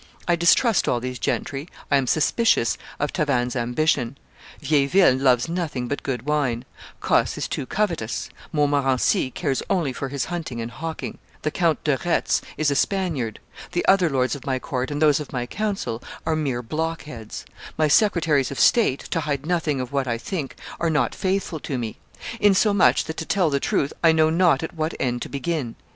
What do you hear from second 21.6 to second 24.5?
me; insomuch that, to tell the truth, I know